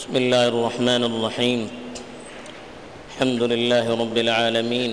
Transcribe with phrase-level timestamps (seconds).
[0.00, 1.60] بسم الله الرحمن الرحيم.
[3.08, 4.92] الحمد لله رب العالمين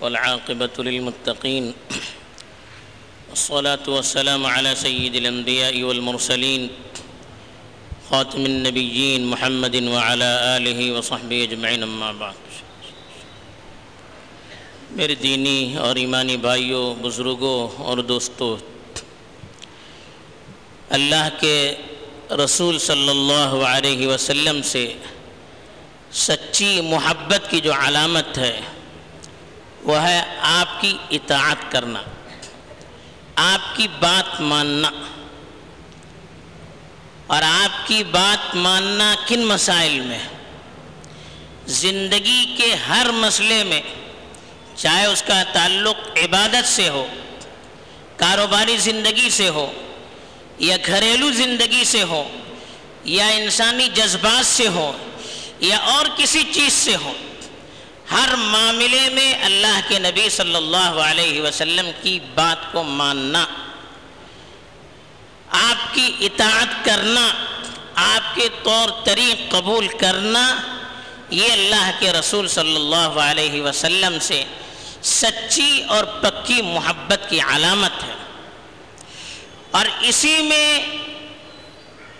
[0.00, 1.64] والعاقبة للمتقين.
[3.30, 6.62] والصلاة والسلام على سيد الأنبياء والمرسلين
[8.10, 12.34] خاتم النبيين محمد وعلى آله وصحبه أجمعين أما بعد.
[14.98, 18.56] میرے دینی اور ایمانی بھائیوں، بزرگوں اور دوستوں،
[20.90, 21.54] اللہ کے
[22.30, 24.92] رسول صلی اللہ علیہ وسلم سے
[26.12, 28.60] سچی محبت کی جو علامت ہے،
[29.82, 32.02] وہ ہے آپ کی اطاعت کرنا،
[33.36, 34.90] آپ کی بات ماننا۔
[37.26, 40.18] اور آپ کی بات ماننا کن مسائل میں؟
[41.66, 43.80] زندگی کے ہر مسئلے میں،
[44.76, 47.06] چاہے اس کا تعلق عبادت سے ہو،
[48.16, 49.72] کاروباری زندگی سے ہو
[50.60, 52.22] یا گھریلو زندگی سے ہو،
[53.04, 54.92] یا انسانی جذبات سے ہو،
[55.60, 57.12] یا اور کسی چیز سے ہو،
[58.10, 63.44] ہر معاملے میں اللہ کے نبی صلی اللہ علیہ وسلم کی بات کو ماننا،
[65.50, 67.28] آپ کی اطاعت کرنا،
[67.94, 70.44] آپ کے طور طریق قبول کرنا،
[71.30, 74.42] یہ اللہ کے رسول صلی اللہ علیہ وسلم سے
[75.02, 78.09] سچی اور پکی محبت کی علامت ہے۔
[79.70, 80.80] اور اسی میں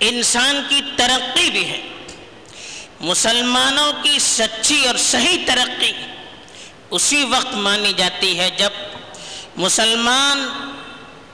[0.01, 1.81] انسان کی ترقی بھی ہے۔
[3.01, 5.93] مسلمانوں کی سچی اور صحیح ترقی
[6.91, 8.71] اسی وقت مانی جاتی ہے جب
[9.57, 10.49] مسلمان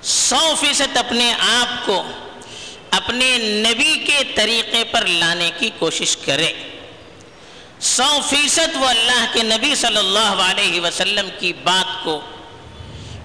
[0.02, 2.02] سو فیصد اپنے آپ کو
[2.90, 6.52] اپنے نبی کے طریقے پر لانے کی کوشش کرے۔
[7.80, 12.20] سو فیصد وہ اللہ کے نبی صلی اللہ علیہ وسلم کی بات کو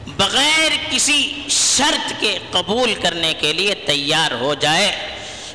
[0.08, 1.34] بغیر کسی
[1.78, 4.92] شرط کے قبول کرنے کے لیے تیار ہو جائے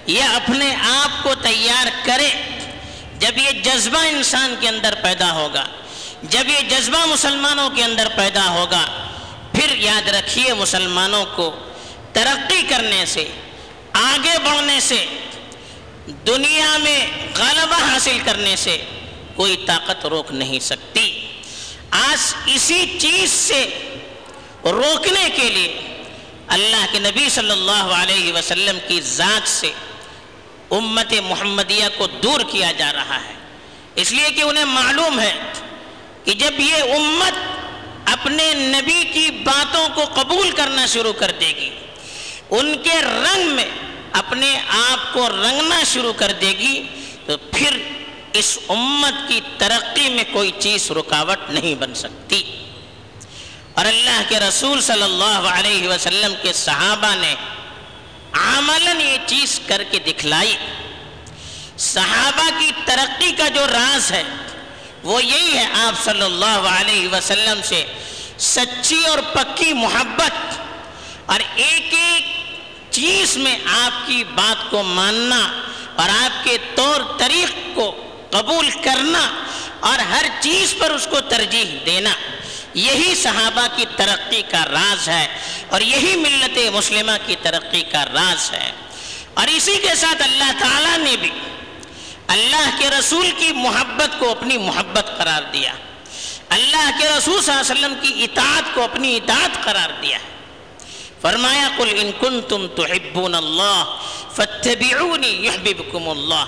[0.07, 2.31] یا اپنے آپ کو تیار کرے۔
[3.19, 5.65] جب یہ جذبہ انسان کے اندر پیدا ہوگا،
[6.23, 8.85] جب یہ جذبہ مسلمانوں کے اندر پیدا ہوگا،
[9.53, 11.51] پھر یاد رکھیے مسلمانوں کو
[12.13, 13.25] ترقی کرنے سے،
[13.93, 15.05] آگے بڑھنے سے،
[16.27, 16.99] دنیا میں
[17.37, 18.77] غلبہ حاصل کرنے سے
[19.35, 21.09] کوئی طاقت روک نہیں سکتی۔
[21.91, 23.65] آج اسی چیز سے
[24.65, 25.96] روکنے کے لیے
[26.49, 29.73] اللہ کے نبی صلی اللہ علیہ وسلم کی ذات سے
[30.71, 33.35] امت محمدیہ کو دور کیا جا رہا ہے۔
[33.95, 35.35] اس لیے کہ انہیں معلوم ہے
[36.25, 37.39] کہ جب یہ امت
[38.09, 41.71] اپنے نبی کی باتوں کو قبول کرنا شروع کر دے گی،
[42.51, 43.71] ان کے رنگ میں
[44.13, 46.83] اپنے آپ کو رنگنا شروع کر دے گی،
[47.27, 47.79] تو پھر
[48.33, 52.66] اس امت کی ترقی میں کوئی چیز رکاوٹ نہیں بن سکتی۔
[53.77, 57.35] اور اللہ کے رسول صلی اللہ علیہ وسلم کے صحابہ نے
[58.33, 60.57] عملاً یہ چیز کر کے دکھلائی۔
[61.79, 64.23] صحابہ کی ترقی کا جو راز ہے،
[65.03, 67.85] وہ یہی ہے آپ صلی اللہ علیہ وسلم سے
[68.39, 70.61] سچی اور پکی محبت۔
[71.27, 72.25] اور ایک ایک
[72.91, 75.41] چیز میں آپ کی بات کو ماننا
[75.97, 79.31] اور آپ کے طور طریق کو قبول کرنا
[79.81, 82.11] اور ہر چیز پر اس کو ترجیح دینا۔
[82.77, 85.27] یہی صحابہ کی ترقی کا راز ہے
[85.69, 88.73] اور یہی ملت مسلمہ کی ترقی کا راز ہے۔
[89.35, 91.31] اور اسی کے ساتھ اللہ تعالیٰ نے بھی
[92.27, 95.73] اللہ کے رسول کی محبت کو اپنی محبت قرار دیا۔
[96.49, 100.19] اللہ کے رسول صلی اللہ علیہ وسلم کی اطاعت کو اپنی اطاعت قرار دیا۔
[101.21, 103.97] فرمایا، قل ان کنتم تحبون اللہ
[104.35, 106.45] فاتبعونی یحببکم اللہ۔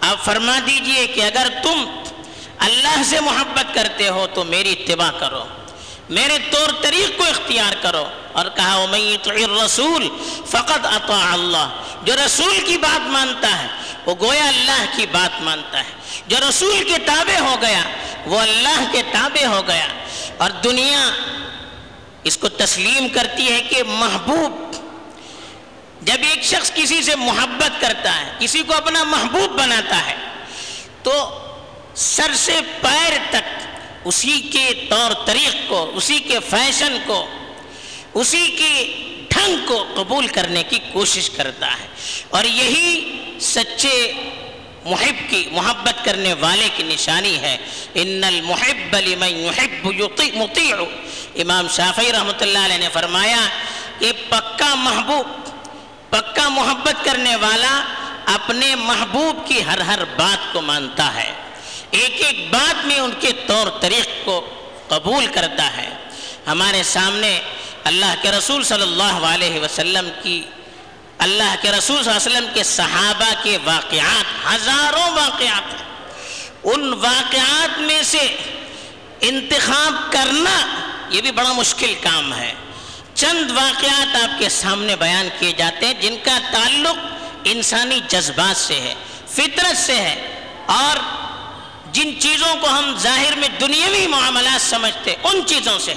[0.00, 2.02] آپ فرما دیجیے کہ اگر تم
[2.58, 5.44] اللہ سے محبت کرتے ہو تو میری اتباع کرو۔
[6.08, 8.86] میرے طور طریق کو اختیار کرو اور کہا
[9.26, 10.08] الرسول
[10.46, 11.82] فقط اطاع اللہ.
[12.02, 13.66] جو رسول کی بات مانتا ہے،
[14.06, 17.80] وہ گویا اللہ کی بات مانتا ہے۔ جو رسول کے تابع ہو گیا،
[18.26, 19.86] وہ اللہ کے تابع ہو گیا۔
[20.36, 21.10] اور دنیا
[22.24, 24.74] اس کو تسلیم کرتی ہے کہ محبوب،
[26.02, 30.16] جب ایک شخص کسی سے محبت کرتا ہے، کسی کو اپنا محبوب بناتا ہے،
[31.02, 31.38] تو
[31.94, 33.53] سر سے پیر تک
[34.04, 37.26] اسی کے طور طریق کو، اسی کے فیشن کو،
[38.14, 38.94] اسی کے
[39.28, 41.86] ڈھنگ کو قبول کرنے کی کوشش کرتا ہے۔
[42.30, 44.12] اور یہی سچے
[44.84, 47.56] محب کی، محبت کرنے والے کی نشانی ہے۔
[47.94, 49.86] ان المحب لمن يحب
[50.34, 50.76] مطیع
[51.34, 53.48] امام شافعی رحمۃ اللہ علیہ نے فرمایا
[53.98, 55.48] کہ پکا محبوب،
[56.10, 57.84] پکا محبت کرنے والا
[58.26, 61.43] اپنے محبوب کی ہر ہر بات کو مانتا ہے۔
[61.94, 64.48] ایک ایک بات میں ان کے طور طریق کو
[64.88, 65.88] قبول کرتا ہے۔
[66.46, 67.40] ہمارے سامنے
[67.84, 70.42] اللہ کے رسول صلی اللہ علیہ وسلم کی،
[71.18, 75.74] اللہ کے رسول صلی اللہ علیہ وسلم کے صحابہ کے واقعات ہزاروں واقعات۔
[76.64, 78.26] ان واقعات میں سے
[79.20, 80.56] انتخاب کرنا
[81.10, 82.52] یہ بھی بڑا مشکل کام ہے۔
[83.14, 86.96] چند واقعات آپ کے سامنے بیان کیے جاتے ہیں جن کا تعلق
[87.44, 88.94] انسانی جذبات سے ہے،
[89.28, 90.14] فطرت سے ہے
[90.66, 91.23] اور
[91.94, 95.94] جن چیزوں کو ہم ظاہر میں دنیاوی معاملات سمجھتے ان چیزوں سے۔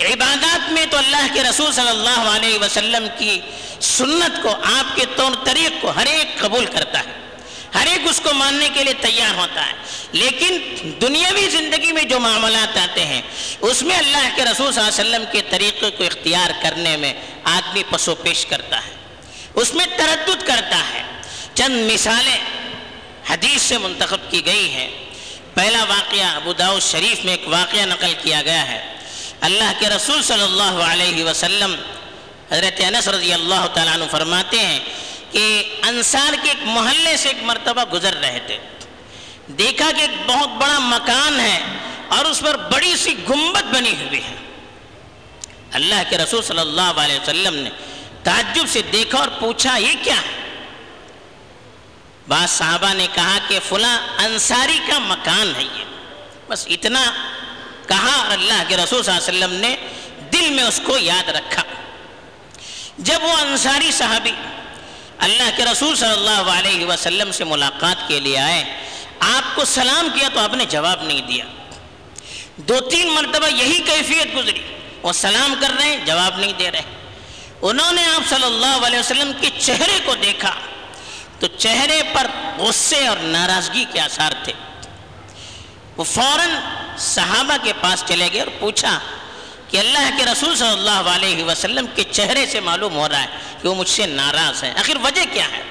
[0.00, 3.40] عبادات میں تو اللہ کے رسول صلی اللہ علیہ وسلم کی
[3.80, 7.36] سنت کو، آپ کے طور طریق کو ہر ایک قبول کرتا ہے۔
[7.74, 9.72] ہر ایک اس کو ماننے کے لیے تیار ہوتا ہے۔
[10.12, 10.58] لیکن
[11.00, 13.22] دنیاوی زندگی میں جو معاملات آتے ہیں،
[13.60, 17.14] اس میں اللہ کے رسول صلی اللہ علیہ وسلم کے طریقے کو اختیار کرنے میں
[17.44, 18.90] آدمی پسو پیش کرتا ہے۔
[19.54, 21.02] اس میں تردد کرتا ہے۔
[21.54, 22.38] چند مثالیں
[23.30, 25.01] حدیث سے منتخب کی گئی ہیں۔
[25.54, 28.96] پہلا واقعہ ابو داؤد شریف میں ایک واقعہ نقل کیا گیا ہے۔
[29.40, 31.74] اللہ کے رسول صلی اللہ علیہ وسلم
[32.50, 34.78] حضرت انس رضی اللہ تعالیٰ عنہ فرماتے ہیں
[35.30, 38.58] کہ انصار کے ایک محلے سے ایک مرتبہ گزر رہے تھے۔
[39.46, 41.58] دیکھا کہ ایک بہت بڑا مکان ہے
[42.08, 44.34] اور اس پر بڑی سی گنبد بنی ہوئی ہے۔
[45.72, 47.70] اللہ کے رسول صلی اللہ علیہ وسلم نے
[48.22, 50.41] تعجب سے دیکھا اور پوچھا، یہ کیا ہے؟
[52.32, 55.84] بعض صحابہ نے کہا کہ فلاں انصاری کا مکان ہے یہ۔
[56.48, 57.04] بس اتنا
[57.88, 59.76] کہا اور اللہ کے رسول صلی اللہ علیہ وسلم نے،
[60.32, 61.62] دل میں اس کو یاد رکھا۔
[62.98, 64.32] جب وہ انصاری صحابی
[65.18, 68.64] اللہ کے رسول صلی اللہ علیہ وسلم سے ملاقات کے لیے آئے،
[69.20, 71.44] آپ کو سلام کیا تو آپ نے جواب نہیں دیا۔
[72.56, 74.62] دو تین مرتبہ یہی کیفیت گزری،
[75.02, 76.82] وہ سلام کر رہے ہیں، جواب نہیں دے رہے۔
[77.62, 80.54] انہوں نے آپ صلی اللہ علیہ وسلم کے چہرے کو دیکھا۔
[81.42, 82.26] تو چہرے پر
[82.58, 84.52] غصے اور ناراضگی کے آثار تھے۔
[85.96, 86.48] وہ فوراً
[86.98, 88.98] صحابہ کے پاس چلے گئے اور پوچھا
[89.70, 93.26] کہ اللہ کے رسول صلی اللہ علیہ وسلم کے چہرے سے معلوم ہو رہا ہے
[93.62, 95.62] کہ وہ مجھ سے ناراض ہے آخر وجہ کیا ہے؟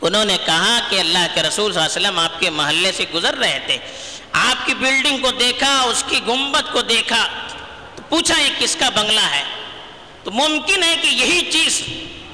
[0.00, 3.04] انہوں نے کہا کہ اللہ کے رسول صلی اللہ علیہ وسلم آپ کے محلے سے
[3.14, 3.78] گزر رہے تھے۔
[4.32, 7.28] آپ کی بلڈنگ کو دیکھا، اس کی گنبد کو دیکھا۔
[7.96, 9.42] تو پوچھا، یہ کس کا بنگلہ ہے؟
[10.24, 11.82] تو ممکن ہے کہ یہی چیز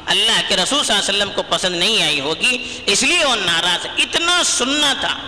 [0.08, 3.36] اللہ کے رسول صلی اللہ علیہ وسلم کو پسند نہیں آئی ہوگی، اس لیے وہ
[3.36, 5.18] ناراض، اتنا سننا تھا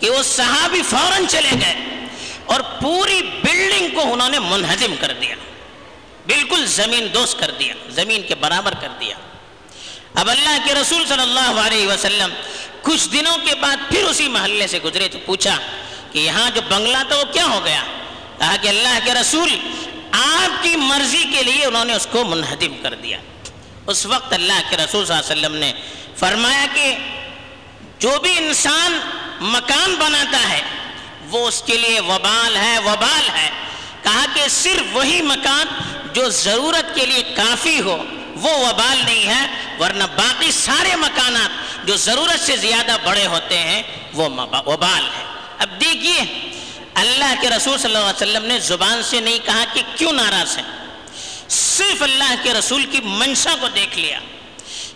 [0.00, 2.06] کہ وہ صحابی فوراً چلے گئے
[2.44, 5.34] اور پوری بلڈنگ کو انہوں نے منہدم کر دیا۔
[6.26, 9.16] بالکل زمین دوست کر دیا، زمین کے برابر کر دیا۔
[10.14, 12.30] اب اللہ کے رسول صلی اللہ علیہ وسلم
[12.82, 15.58] کچھ دنوں کے بعد پھر اسی محلے سے گزرے تو پوچھا
[16.12, 17.82] کہ یہاں جو بنگلہ تھا وہ کیا ہو گیا؟
[18.38, 19.56] کہا کہ اللہ کے رسول
[20.12, 23.18] آپ کی مرضی کے لیے انہوں نے اس کو منہدم کر دیا۔
[23.86, 25.72] اس وقت اللہ کے رسول صلی اللہ علیہ وسلم نے
[26.18, 26.94] فرمایا کہ
[27.98, 28.98] جو بھی انسان
[29.40, 30.60] مکان بناتا ہے،
[31.30, 33.50] وہ اس کے لیے وبال ہے وبال ہے۔
[34.02, 35.66] کہا کہ صرف وہی مکان
[36.12, 37.96] جو ضرورت کے لیے کافی ہو،
[38.36, 39.46] وہ وبال نہیں ہے،
[39.80, 43.82] ورنہ باقی سارے مکانات جو ضرورت سے زیادہ بڑے ہوتے ہیں،
[44.14, 44.28] وہ
[44.66, 45.24] وبال ہے
[45.58, 46.20] اب دیکھیے،
[46.94, 50.56] اللہ کے رسول صلی اللہ علیہ وسلم نے زبان سے نہیں کہا کہ کیوں ناراض
[50.58, 50.62] ہے
[51.48, 54.18] صرف اللہ کے رسول کی منشا کو دیکھ لیا۔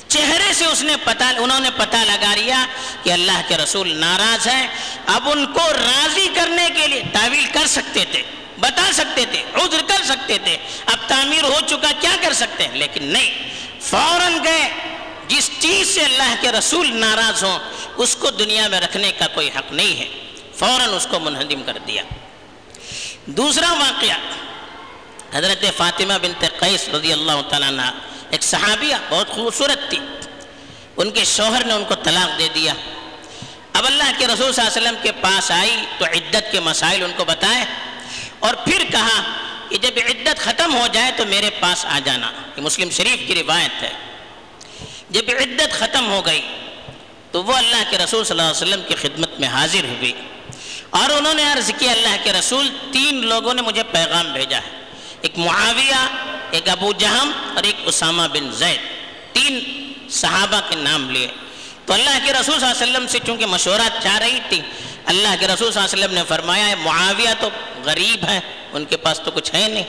[0.09, 2.67] چہرے سے اس نے پتا انہوں نے پتا لگا لیا
[3.03, 4.69] کہ اللہ کے رسول ناراض ہیں۔
[5.07, 8.23] اب ان کو راضی کرنے کے لیے تعویل کر سکتے تھے،
[8.61, 10.57] بتا سکتے تھے، عذر کر سکتے تھے۔
[10.87, 13.31] اب تعمیر ہو چکا، کیا کر سکتے ہیں؟ لیکن نہیں۔
[13.81, 14.71] فوراً گئے۔
[15.29, 17.59] جس چیز سے اللہ کے رسول ناراض ہوں،
[17.97, 20.09] اس کو دنیا میں رکھنے کا کوئی حق نہیں ہے۔
[20.55, 22.03] فوراً اس کو منہدم کر دیا۔
[23.27, 24.17] دوسرا واقعہ۔
[25.35, 27.83] حضرت فاطمہ بنت قیس رضی اللہ تعالیٰ عنہ
[28.31, 29.99] ایک صحابیہ، بہت خوبصورت تھی۔
[30.97, 32.75] ان کے شوہر نے ان کو طلاق دے دیا۔
[33.73, 37.05] اب اللہ کے رسول صلی اللہ علیہ وسلم کے پاس آئی تو عدت کے مسائل
[37.05, 37.65] ان کو بتائے
[38.39, 39.23] اور پھر کہا
[39.69, 43.35] کہ جب عدت ختم ہو جائے تو میرے پاس آ جانا۔ یہ مسلم شریف کی
[43.35, 43.93] روایت ہے۔
[45.11, 46.41] جب عدت ختم ہو گئی
[47.31, 50.13] تو وہ اللہ کے رسول صلی اللہ علیہ وسلم کی خدمت میں حاضر ہوئی
[50.91, 54.80] اور انہوں نے عرض کیا، اللہ کے رسول، تین لوگوں نے مجھے پیغام بھیجا ہے۔
[55.23, 56.07] ایک معاویہ،
[56.51, 58.81] ایک ابو جہم اور ایک اسامہ بن زید۔
[59.33, 59.61] تین
[60.11, 61.29] صحابہ کے نام لیے۔
[61.87, 64.61] تو اللہ کے رسول صلی اللہ علیہ وسلم سے چونکہ مشورہ چاہ رہی تھی،
[65.05, 67.49] اللہ کے رسول صلی اللہ علیہ وسلم نے فرمایا ہے معاویہ تو
[67.85, 68.41] غریب ہے،
[68.73, 69.85] ان کے پاس تو کچھ ہے نہیں۔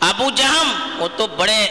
[0.00, 1.66] ابو جہم، وہ تو بڑے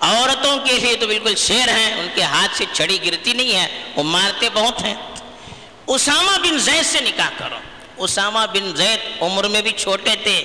[0.00, 3.82] عورتوں کے لیے تو بالکل شیر ہیں، ان کے ہاتھ سے چھڑی گرتی نہیں ہے
[3.96, 4.94] وہ مارتے بہت ہیں۔
[5.86, 7.58] اسامہ بن زید سے نکاح کرو۔
[7.96, 10.44] اسامہ بن زید عمر میں بھی چھوٹے تھے۔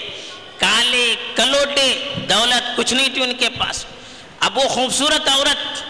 [0.60, 3.86] کالے، کلوٹے، دولت، کچھ نہیں تھی ان کے پاس۔
[4.40, 5.84] اب وہ خوبصورت عورت،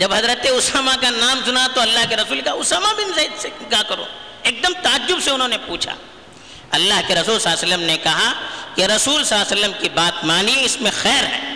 [0.00, 3.50] جب حضرت اسامہ کا نام سنا تو اللہ کے رسول کا اسامہ بن زید سے
[3.68, 4.04] کیا کرو۔
[4.42, 5.94] ایک دم تعجب سے انہوں نے پوچھا۔
[6.70, 8.32] اللہ کے رسول صلی اللہ علیہ وسلم نے کہا
[8.74, 11.54] کہ رسول صلی اللہ علیہ وسلم کی بات مانی، اس میں خیر ہے۔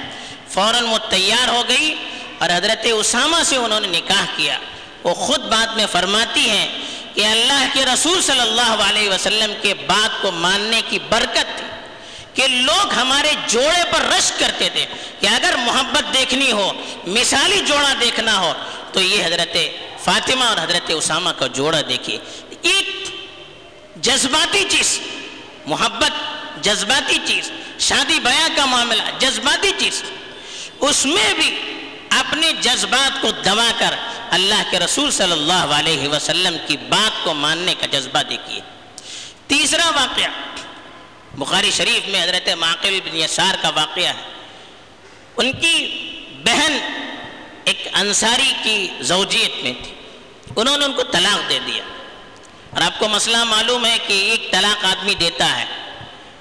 [0.49, 1.94] فوراً وہ تیار ہو گئی
[2.38, 4.58] اور حضرت اسامہ سے انہوں نے نکاح کیا۔
[5.02, 6.78] وہ خود بات میں فرماتی ہیں
[7.14, 11.43] کہ اللہ کے رسول صلی اللہ علیہ وسلم کے بات کو ماننے کی برکت
[12.35, 14.87] کہ لوگ ہمارے جوڑے پر رش کرتے تھے
[15.21, 16.73] کہ اگر محبت دیکھنی ہو،
[17.07, 18.53] مثالی جوڑا دیکھنا ہو،
[18.93, 19.57] تو یہ حضرت
[20.05, 22.19] فاطمہ اور حضرت اسامہ کا جوڑا دیکھیے۔
[22.62, 23.07] ایک
[23.97, 25.00] جذباتی چیز،
[25.67, 26.12] محبت
[26.64, 30.03] جذباتی چیز، شادی بیاہ کا معاملہ جذباتی چیز۔
[30.81, 31.57] اس میں بھی
[32.11, 33.95] اپنے جذبات کو دبا کر
[34.31, 38.61] اللہ کے رسول صلی اللہ علیہ وسلم کی بات کو ماننے کا جذبہ دیکھیے۔
[39.47, 40.31] تیسرا واقعہ
[41.38, 44.33] بخاری شریف میں حضرت معقل بن یسار کا واقعہ ہے۔
[45.37, 45.99] ان کی
[46.45, 46.79] بہن
[47.64, 49.95] ایک انصاری کی زوجیت میں تھی۔
[50.57, 51.83] انہوں نے ان کو طلاق دے دیا۔
[52.71, 55.64] اور آپ کو مسئلہ معلوم ہے کہ ایک طلاق آدمی دیتا ہے۔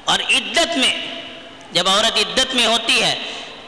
[0.05, 1.23] اور عدت میں،
[1.71, 3.15] جب عورت عدت میں ہوتی ہے،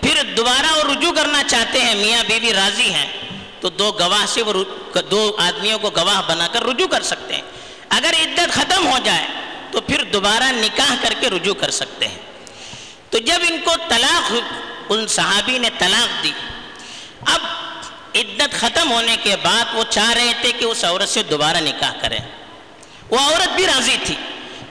[0.01, 3.11] پھر دوبارہ وہ رجوع کرنا چاہتے ہیں۔ میاں بیوی راضی ہیں،
[3.59, 4.63] تو دو گواہ سے وہ
[5.11, 7.41] دو آدمیوں کو گواہ بنا کر رجوع کر سکتے ہیں۔
[7.89, 9.27] اگر عدت ختم ہو جائے
[9.75, 12.17] تو پھر دوبارہ نکاح کر کے رجوع کر سکتے ہیں۔
[13.09, 14.33] تو جب ان کو طلاق
[14.89, 16.31] ان صحابی نے طلاق دی۔
[17.25, 17.39] اب
[18.15, 21.91] عدت ختم ہونے کے بعد وہ چاہ رہے تھے کہ اس عورت سے دوبارہ نکاح
[22.01, 22.19] کریں۔
[23.09, 24.15] وہ عورت بھی راضی تھی،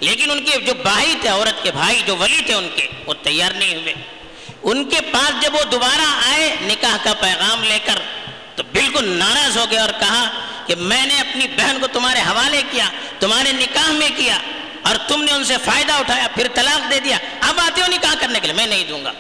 [0.01, 3.15] لیکن ان کے جو بھائی تھے، عورت کے بھائی، جو ولی تھے ان کے، وہ
[3.23, 3.95] تیار نہیں ہوئے۔
[4.63, 7.99] ان کے پاس جب وہ دوبارہ آئے نکاح کا پیغام لے کر،
[8.57, 10.31] تو بالکل ناراض ہو گئے اور کہا
[10.67, 12.89] کہ میں نے اپنی بہن کو تمہارے حوالے کیا،
[13.21, 14.39] تمہارے نکاح میں کیا۔
[14.85, 18.15] اور تم نے ان سے فائدہ اٹھایا، پھر طلاق دے دیا۔ اب آتے ہو نکاح
[18.21, 19.13] کرنے کے لیے، میں نہیں دوں گا۔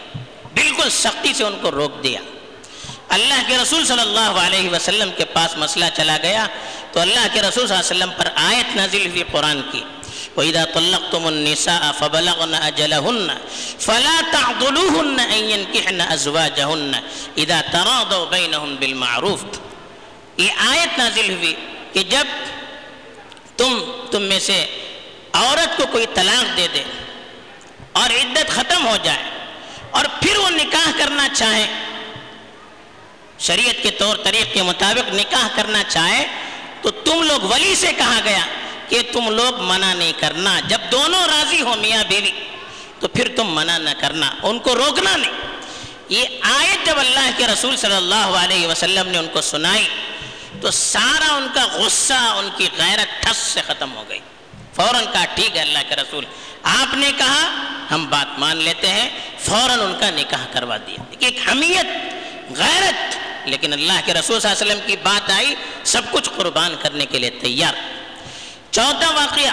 [0.55, 2.21] بالکل سختی سے ان کو روک دیا۔
[3.09, 6.47] اللہ کے رسول صلی اللہ علیہ وسلم کے پاس مسئلہ چلا گیا۔
[6.93, 9.83] تو اللہ کے رسول صلی اللہ علیہ وسلم پر آیت نازل ہوئی قرآن کی۔
[10.37, 13.33] وَإِذَا طَلَّقْتُمُ النِّسَاءَ فَبَلَغْنَ أَجَلَهُنَّ
[13.79, 16.97] فَلَا تَعْضُلُوهُنَّ أَن يَنْكِحْنَ أَزْوَاجَهُنَّ
[17.41, 19.47] إِذَا تَرَاضَوْا بَيْنَهُمْ بِالْمَعْرُوفِ۔
[20.37, 21.55] یہ آیت نازل ہوئی
[21.93, 22.27] کہ جب
[23.57, 24.67] تم تم میں سے
[25.35, 26.83] عورت کو کوئی طلاق دے دے
[27.93, 29.23] اور عدت ختم ہو جائے
[29.91, 31.67] اور پھر وہ نکاح کرنا چاہیں
[33.39, 36.27] شریعت کے طور طریق کے مطابق نکاح کرنا چاہے
[36.83, 38.47] تو تم لوگ ولی سے کہا گیا
[38.89, 42.31] کہ تم لوگ منع نہیں کرنا۔ جب دونوں راضی ہو میاں بیوی،
[43.01, 45.33] تو پھر تم منع نہ کرنا۔ ان کو روکنا نہیں۔
[46.09, 49.89] یہ آیت جب اللہ کے رسول صلی اللہ علیہ وسلم نے ان کو سنائی
[50.63, 54.21] تو سارا ان کا غصہ، ان کی غیرت ٹھس سے ختم ہو گئی۔
[54.75, 56.25] فوراً کہا، ٹھیک ہے، اللہ کے رسول،
[56.63, 61.39] آپ نے کہا، ہم بات مان لیتے ہیں، فوراً ان کا نکاح کروا دیا۔ ایک
[61.53, 61.87] حمیت،
[62.59, 65.55] غیرت۔ لیکن اللہ کے رسول صلی اللہ علیہ وسلم کی بات آئی،
[65.85, 67.75] سب کچھ قربان کرنے کے لیے تیار۔
[68.71, 69.53] چوتھا واقعہ،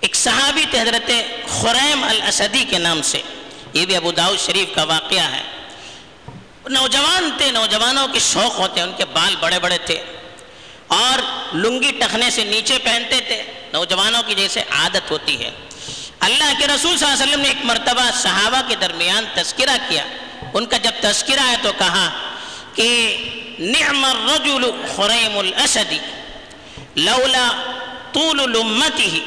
[0.00, 1.10] ایک صحابی حضرت
[1.48, 3.22] خریم الاسدی کے نام سے۔
[3.72, 5.42] یہ بھی ابو داؤد شریف کا واقعہ ہے۔
[6.68, 10.02] نوجوان تھے، نوجوانوں کے شوق ہوتے ہیں، ان کے بال بڑے بڑے تھے۔
[10.92, 11.18] اور
[11.56, 15.50] لنگی ٹخنے سے نیچے پہنتے تھے۔ نوجوانوں کی جیسے عادت ہوتی ہے۔
[16.20, 20.04] اللہ کے رسول صلی اللہ علیہ وسلم نے ایک مرتبہ صحابہ کے درمیان تذکرہ کیا۔
[20.54, 22.08] ان کا جب تذکرہ ہے تو کہا
[22.74, 22.88] کہ
[23.58, 25.98] نعم الرجل خریم الاسدی
[26.96, 27.48] لولا
[28.12, 29.18] طول لمته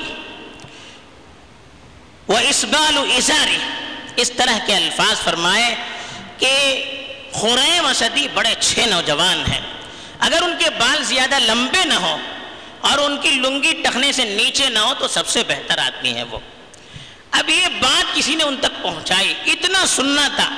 [2.27, 3.57] و اسبال ازاری
[4.15, 5.75] اس طرح کے الفاظ فرمائے
[6.37, 6.53] کہ
[7.33, 9.61] خریم اسدی بڑے اچھے نوجوان ہیں۔
[10.25, 12.17] اگر ان کے بال زیادہ لمبے نہ ہو
[12.81, 16.23] اور ان کی لنگی ٹکنے سے نیچے نہ ہو تو سب سے بہتر آدمی ہے
[16.23, 16.39] وہ۔
[17.31, 20.49] اب یہ بات کسی نے ان تک پہنچائی، اتنا سننا تھا۔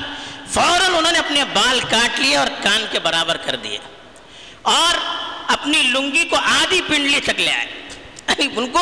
[0.47, 3.77] فوراً انہوں نے اپنے بال کاٹ لیے اور کان کے برابر کر دیے۔
[4.61, 4.95] اور
[5.47, 7.65] اپنی لنگی کو آدھی پنڈلی تک لے آئے۔
[8.27, 8.79] ان کو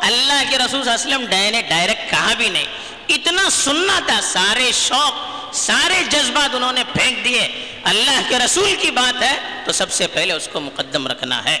[0.00, 2.66] اللہ کے رسول صلی اللہ علیہ وسلم ڈائے نے ڈائریکٹ کہا بھی نہیں۔
[3.08, 5.14] اتنا سننا تھا، سارے شوق،
[5.54, 10.06] سارے جذبات انہوں نے پھینک دیے۔ اللہ کے رسول کی بات ہے تو سب سے
[10.06, 11.58] پہلے اس کو مقدم رکھنا ہے۔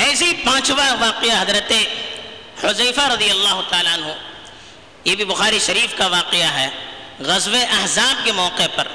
[0.00, 1.72] ایسی پانچواں واقعہ حضرت
[2.64, 4.12] حضیفہ رضی اللہ تعالیٰ عنہ،
[5.04, 6.68] یہ بھی بخاری شریف کا واقعہ ہے۔
[7.20, 8.88] غزو احزاب کے موقع پر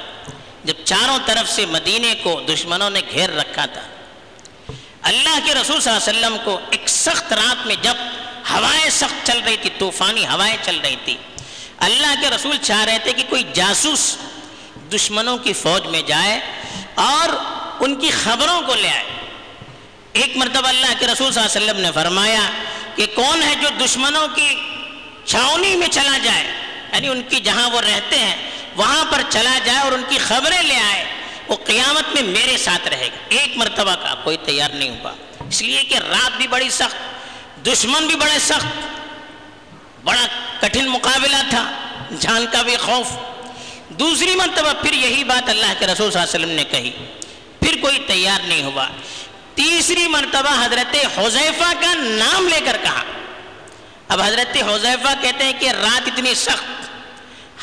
[0.64, 3.80] جب چاروں طرف سے مدینے کو دشمنوں نے گھیر رکھا تھا،
[5.02, 7.96] اللہ کے رسول صلی اللہ علیہ وسلم کو ایک سخت رات میں جب
[8.50, 11.16] ہوائیں سخت چل رہی تھی، طوفانی ہوائیں چل رہی تھی،
[11.86, 14.16] اللہ کے رسول چاہ رہے تھے کہ کوئی جاسوس
[14.94, 16.40] دشمنوں کی فوج میں جائے
[16.94, 17.28] اور
[17.80, 19.04] ان کی خبروں کو لے آئے۔
[20.12, 22.50] ایک مرتبہ اللہ کے رسول صلی اللہ علیہ وسلم نے فرمایا
[22.94, 24.54] کہ کون ہے جو دشمنوں کی
[25.24, 26.44] چھاؤنی میں چلا جائے؟
[26.92, 28.36] یعنی ان کی جہاں وہ رہتے ہیں،
[28.76, 31.04] وہاں پر چلا جائے اور ان کی خبریں لے آئے،
[31.48, 35.12] وہ قیامت میں میرے ساتھ رہے گا۔ ایک مرتبہ کا کوئی تیار نہیں ہوا۔
[35.48, 36.96] اس لیے کہ رات بھی بڑی سخت،
[37.66, 38.66] دشمن بھی بڑے سخت،
[40.04, 40.26] بڑا
[40.60, 41.70] کٹھن مقابلہ تھا
[42.20, 43.33] جان کا بھی خوف۔
[43.88, 46.90] دوسری مرتبہ پھر یہی بات اللہ کے رسول صلی اللہ علیہ وسلم نے کہی۔
[47.60, 48.88] پھر کوئی تیار نہیں ہوا۔
[49.54, 53.02] تیسری مرتبہ حضرت حذیفہ کا نام لے کر کہا۔
[54.08, 56.64] اب حضرت حذیفہ کہتے ہیں کہ رات اتنی سخت،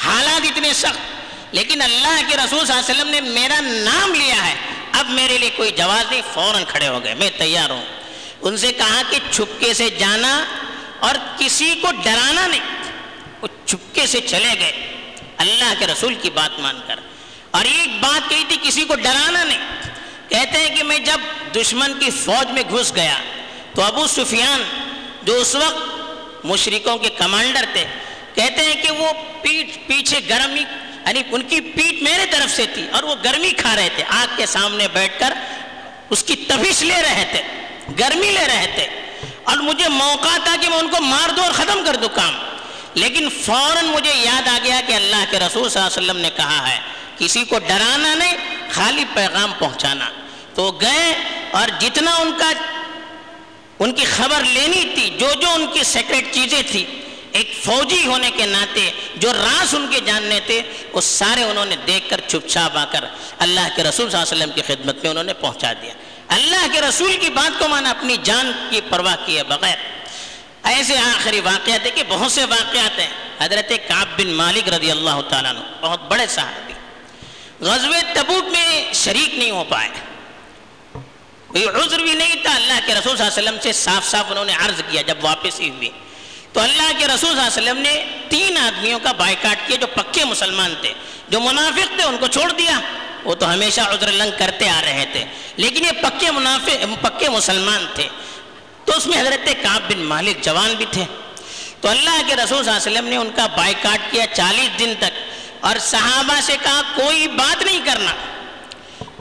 [0.06, 1.00] حالات اتنے سخت،
[1.52, 4.56] لیکن اللہ کے رسول صلی اللہ علیہ وسلم نے میرا نام لیا ہے۔
[4.92, 7.86] اب میرے لیے کوئی جواز نہیں، فوراً کھڑے ہو گئے، میں تیار ہوں۔
[8.42, 10.44] ان سے کہا کہ چھپکے سے جانا
[11.00, 12.60] اور کسی کو ڈرانا نہیں۔
[13.42, 14.91] وہ چھپکے سے چلے گئے۔
[15.42, 16.96] اللہ کے رسول کی بات مان کر۔
[17.52, 19.58] اور ایک بات کہی تھی، کسی کو ڈرانا نہیں۔
[20.30, 21.20] کہتے ہیں کہ میں جب
[21.56, 23.18] دشمن کی فوج میں گھس گیا
[23.76, 24.64] تو ابو سفیان
[25.24, 25.78] جو اس وقت
[26.46, 27.86] مشرکوں کے کمانڈر تھے،
[28.34, 32.90] کہتے ہیں کہ وہ پیٹ پیچھے گرمی یعنی ان کی پیٹ میرے طرف سے تھی
[32.92, 35.34] اور وہ گرمی کھا رہے تھے۔ آگ کے سامنے بیٹھ کر
[36.10, 37.42] اس کی تبش لے رہے تھے،
[38.00, 38.88] گرمی لے رہے تھے۔
[39.44, 42.36] اور مجھے موقع تھا کہ میں ان کو مار دوں اور ختم کر دوں کام۔
[42.96, 46.30] لیکن فوراً مجھے یاد آ گیا کہ اللہ کے رسول صلی اللہ علیہ وسلم نے
[46.36, 46.80] کہا ہے،
[47.18, 48.38] کسی کو ڈرانا نہیں،
[48.72, 50.10] خالی پیغام پہنچانا۔
[50.56, 51.14] تو گئے
[51.52, 52.52] اور جتنا ان کا،
[53.80, 56.86] ان کی خبر لینی تھی، جو جو ان کی سیکرٹ چیزیں تھی
[57.32, 60.62] ایک فوجی ہونے کے ناطے، جو راز ان کے جاننے تھے،
[60.94, 63.06] وہ سارے انہوں نے دیکھ کر چپ چاپ آ کر
[63.40, 65.94] اللہ کے رسول صلی اللہ علیہ وسلم کی خدمت میں انہوں نے پہنچا دیا۔
[66.28, 69.76] اللہ کے رسول کی بات کو مانا، اپنی جان کی پرواہ کیے بغیر۔
[70.64, 73.08] ایسے آخری واقعات ہیں کہ بہت سے واقعات ہیں۔
[73.40, 76.74] حضرت کعب بن مالک رضی اللہ تعالیٰ عنہ، بہت بڑے صحابی۔
[77.60, 79.90] غزوہ تبوک میں شریک نہیں ہو پائے۔
[81.48, 84.26] کوئی عذر بھی نہیں تھا، اللہ کے رسول صلی اللہ علیہ وسلم سے صاف صاف
[84.30, 85.90] انہوں نے عرض کیا جب واپس ہی ہوئی۔
[86.54, 89.88] تو اللہ کے رسول صلی اللہ علیہ وسلم نے تین آدمیوں کا بائیکاٹ کیا جو
[89.88, 90.94] پکے مسلمان تھے۔
[91.30, 92.80] جو منافق تھے، ان کو چھوڑ دیا۔
[93.24, 95.26] وہ تو ہمیشہ عذر لنگ کرتے آ رہے تھے۔
[95.58, 98.08] لیکن یہ پکے منافق، پکے مسلمان تھے۔
[98.92, 101.04] تو اس میں حضرت کعب بن مالک جوان بھی تھے۔
[101.82, 104.94] تو اللہ کے رسول صلی اللہ علیہ وسلم نے ان کا بائیکاٹ کیا چالیس دن
[105.00, 105.20] تک
[105.60, 108.12] اور صحابہ سے کہا، کوئی بات نہیں کرنا۔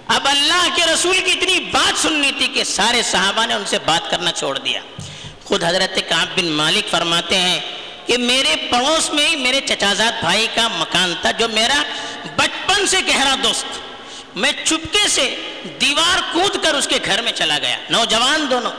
[0.07, 3.79] اب اللہ کے رسول کی اتنی بات سننی تھی کہ سارے صحابہ نے ان سے
[3.85, 4.81] بات کرنا چھوڑ دیا۔
[5.45, 7.61] خود حضرت کعب بن مالک فرماتے ہیں
[8.07, 11.83] کہ میرے پڑوس میں ہی میرے چچازاد بھائی کا مکان تھا جو میرا
[12.37, 13.65] بچپن سے گہرا دوست۔
[14.37, 15.35] میں چپکے سے
[15.81, 18.73] دیوار کود کر اس کے گھر میں چلا گیا۔ نوجوان دونوں۔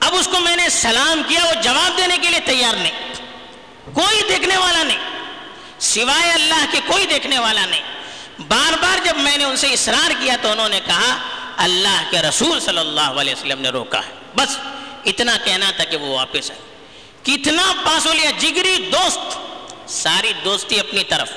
[0.00, 3.14] اب اس کو میں نے سلام کیا، وہ جواب دینے کے لیے تیار نہیں۔
[3.92, 4.98] کوئی دیکھنے والا نہیں۔
[5.78, 7.80] سوائے اللہ کے کوئی دیکھنے والا نہیں۔
[8.48, 11.18] بار بار جب میں نے ان سے اصرار کیا تو انہوں نے کہا،
[11.56, 14.56] اللہ کے رسول صلی اللہ علیہ وسلم نے روکا ہے۔ بس
[15.04, 16.60] اتنا کہنا تھا کہ وہ واپس آئے۔
[17.22, 19.38] کتنا پاسو لیا جگری دوست،
[19.90, 21.30] ساری دوستی اپنی طرف۔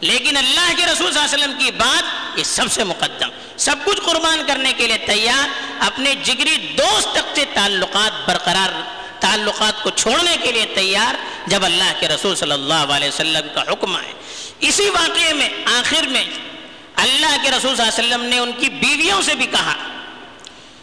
[0.00, 3.76] لیکن اللہ کے رسول صلی اللہ علیہ وسلم کی بات یہ سب سے مقدم۔ سب
[3.84, 5.48] کچھ قربان کرنے کے لیے تیار،
[5.80, 8.80] اپنے جگری دوست تک سے تعلقات برقرار،
[9.20, 11.14] تعلقات کو چھوڑنے کے لیے تیار
[11.46, 14.12] جب اللہ کے رسول صلی اللہ علیہ وسلم کا حکم آئے۔
[14.60, 16.24] اسی واقعے میں، آخر میں
[16.96, 19.74] اللہ کے رسول صلی اللہ علیہ وسلم نے ان کی بیویوں سے بھی کہا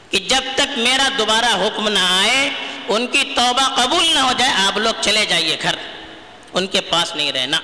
[0.09, 2.49] کہ جب تک میرا دوبارہ حکم نہ آئے،
[2.87, 5.75] ان کی توبہ قبول نہ ہو جائے، آپ لوگ چلے جائیے گھر،
[6.53, 7.59] ان کے پاس نہیں رہنا۔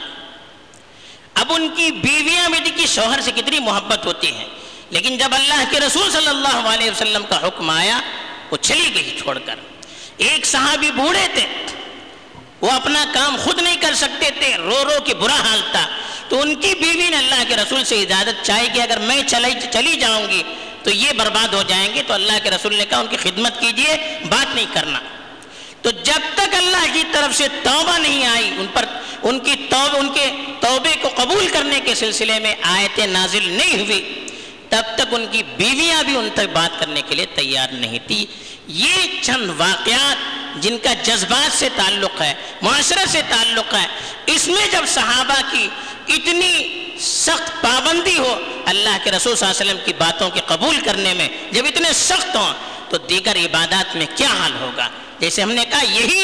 [1.34, 4.46] اب ان کی بیویاں بھی کی شوہر سے کتنی محبت ہوتی ہیں
[4.90, 8.02] لیکن جب اللہ کے رسول صلی اللہ علیہ وسلم کا حکم آیا،
[8.52, 9.56] وہ چلی گئی چھوڑ کر۔
[10.18, 11.46] ایک صحابی بوڑھے تھے،
[12.62, 15.88] وہ اپنا کام خود نہیں کر سکتے تھے، رو رو کے برا حال تھا۔
[16.30, 19.52] تو ان کی بیوی نے اللہ کے رسول سے اجازت چاہی کہ اگر میں چلی
[19.74, 20.44] چلی جاؤں گی
[20.84, 23.60] تو یہ برباد ہو جائیں گے۔ تو اللہ کے رسول نے کہا، ان کی خدمت
[23.60, 25.00] کیجیے، بات نہیں کرنا۔
[25.82, 28.86] تو جب تک اللہ کی طرف سے توبہ نہیں آئی، ان پر
[29.24, 33.80] ان کی توبہ ان کے توبے کو قبول کرنے کے سلسلے میں آیتیں نازل نہیں
[33.80, 34.25] ہوئی۔
[34.76, 38.26] تب تک ان کی بیویاں بھی ان تک بات کرنے کے لیے تیار نہیں تھی۔
[38.68, 40.16] یہ چند واقعات
[40.64, 43.88] جن کا جذبات سے تعلق ہے معاشرے سے تعلق ہے،
[44.26, 45.68] اس میں جب صحابہ کی
[46.08, 46.54] اتنی
[47.00, 51.14] سخت پابندی ہو اللہ کے رسول صلی اللہ علیہ وسلم کی باتوں کے قبول کرنے
[51.14, 52.54] میں جب اتنے سخت ہوں
[52.90, 56.24] تو دیگر عبادات میں کیا حال ہوگا؟ جیسے ہم نے کہا، یہی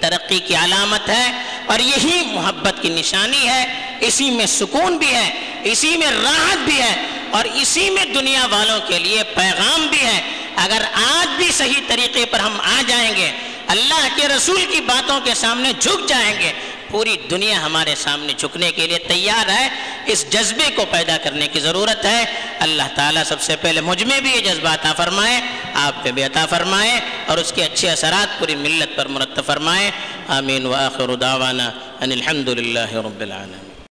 [0.00, 5.60] ترقی کی علامت ہے اور یہی محبت کی نشانی ہے۔ اسی میں سکون بھی ہے،
[5.64, 10.20] اسی میں راحت بھی ہے۔ اور اسی میں دنیا والوں کے لیے پیغام بھی ہے۔
[10.56, 13.30] اگر آج بھی صحیح طریقے پر ہم آ جائیں گے،
[13.66, 16.52] اللہ کے رسول کی باتوں کے سامنے جھک جائیں گے،
[16.90, 19.68] پوری دنیا ہمارے سامنے جھکنے کے لیے تیار ہے۔
[20.06, 22.24] اس جذبے کو پیدا کرنے کی ضرورت ہے۔
[22.58, 25.40] اللہ تعالیٰ سب سے پہلے مجھ میں بھی یہ جذبہ عطا فرمائے،
[25.74, 29.90] آپ پہ بھی عطا فرمائے اور اس کے اچھے اثرات پوری ملت پر مرتب فرمائے۔
[30.28, 33.67] آمین۔ و آخر دعوانا ان الحمد للہ رب العالمین۔